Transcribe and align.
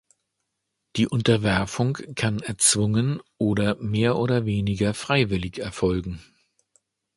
Die 0.95 1.05
Unterwerfung 1.07 1.93
kann 2.15 2.39
erzwungen 2.39 3.21
oder 3.37 3.75
mehr 3.75 4.17
oder 4.17 4.47
weniger 4.47 4.95
freiwillig 4.95 5.59
erfolgen. 5.59 6.23